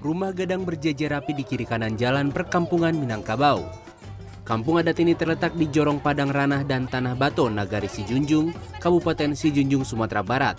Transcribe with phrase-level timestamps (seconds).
[0.00, 3.68] rumah gadang berjejer rapi di kiri kanan jalan perkampungan Minangkabau.
[4.48, 8.50] Kampung adat ini terletak di Jorong Padang Ranah dan Tanah Bato, Nagari Sijunjung,
[8.82, 10.58] Kabupaten Sijunjung, Sumatera Barat.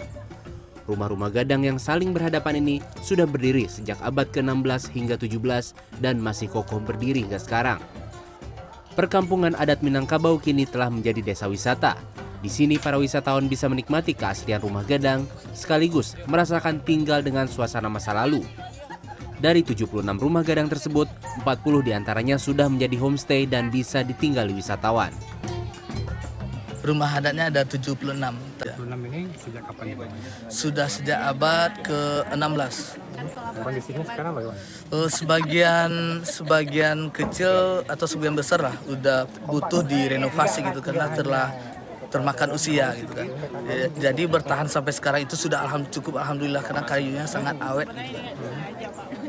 [0.88, 6.48] Rumah-rumah gadang yang saling berhadapan ini sudah berdiri sejak abad ke-16 hingga 17 dan masih
[6.48, 7.84] kokoh berdiri hingga sekarang.
[8.96, 11.98] Perkampungan adat Minangkabau kini telah menjadi desa wisata.
[12.42, 18.18] Di sini para wisatawan bisa menikmati keaslian rumah gadang sekaligus merasakan tinggal dengan suasana masa
[18.18, 18.42] lalu.
[19.42, 21.10] Dari 76 rumah gadang tersebut,
[21.42, 25.10] 40 di antaranya sudah menjadi homestay dan bisa ditinggali wisatawan.
[26.86, 28.06] Rumah adatnya ada 76.
[28.62, 30.18] 76 ini sejak kapan dibangun?
[30.46, 32.76] Sudah sejak abad ke-16.
[33.66, 34.60] Kondisinya sekarang bagaimana?
[34.94, 41.50] Eh, sebagian sebagian kecil atau sebagian besar lah udah butuh direnovasi gitu karena telah
[42.14, 43.26] termakan usia gitu kan.
[43.66, 48.22] Eh, Jadi bertahan sampai sekarang itu sudah alham, cukup alhamdulillah karena kayunya sangat awet gitu
[48.22, 48.62] kan.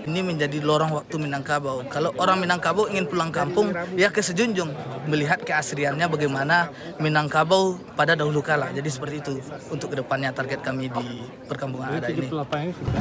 [0.02, 1.86] Ini menjadi lorong waktu Minangkabau.
[1.86, 4.74] Kalau orang Minangkabau ingin pulang kampung, ya ke Sejunjung
[5.06, 8.74] melihat keasriannya bagaimana Minangkabau pada dahulu kala.
[8.74, 9.34] Jadi seperti itu
[9.70, 12.26] untuk ke depannya target kami di perkampungan adat ini.
[12.26, 12.92] 78 ini sudah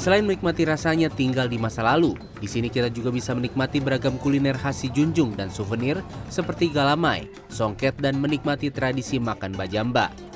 [0.00, 4.56] Selain menikmati rasanya tinggal di masa lalu, di sini kita juga bisa menikmati beragam kuliner
[4.56, 6.00] khas Junjung dan souvenir
[6.32, 10.29] seperti galamai, songket, dan menikmati tradisi makan bajamba.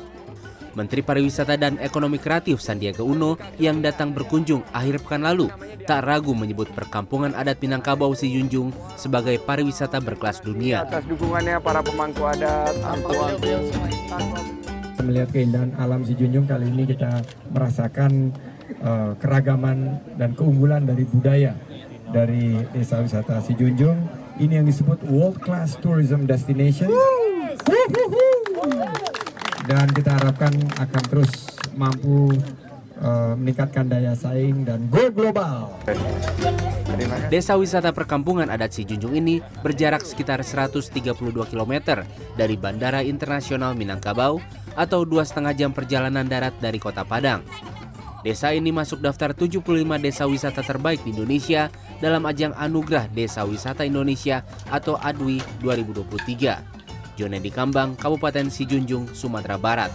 [0.74, 5.50] Menteri Pariwisata dan Ekonomi Kreatif Sandiaga Uno yang datang berkunjung akhir pekan lalu
[5.86, 10.86] tak ragu menyebut perkampungan adat Minangkabau si Junjung sebagai pariwisata berkelas dunia.
[10.86, 13.18] atas dukungannya para pemangku adat, angkuh
[15.04, 17.20] melihat keindahan alam si Junjung kali ini kita
[17.52, 18.32] merasakan
[18.80, 21.52] eh, keragaman dan keunggulan dari budaya
[22.10, 24.00] dari desa wisata si Junjung.
[24.34, 26.90] Ini yang disebut world class tourism destination
[29.66, 31.30] dan kita harapkan akan terus
[31.78, 32.34] mampu
[32.98, 35.70] eh, meningkatkan daya saing dan go global.
[37.32, 40.94] Desa wisata perkampungan adat si Junjung ini berjarak sekitar 132
[41.50, 41.74] km
[42.38, 44.38] dari Bandara Internasional Minangkabau
[44.78, 47.42] atau dua setengah jam perjalanan darat dari kota Padang.
[48.24, 49.60] Desa ini masuk daftar 75
[50.00, 51.68] desa wisata terbaik di Indonesia
[52.00, 54.40] dalam ajang Anugerah Desa Wisata Indonesia
[54.72, 56.73] atau ADWI 2023.
[57.14, 59.92] Jonedi Kambang, Kabupaten Sijunjung, Sumatera Barat.